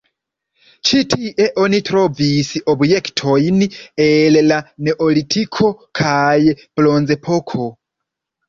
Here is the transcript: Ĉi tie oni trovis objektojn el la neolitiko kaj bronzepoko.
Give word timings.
Ĉi 0.91 1.01
tie 1.13 1.45
oni 1.63 1.81
trovis 1.89 2.49
objektojn 2.73 3.61
el 4.07 4.41
la 4.47 4.57
neolitiko 4.89 5.71
kaj 6.01 6.35
bronzepoko. 6.81 7.71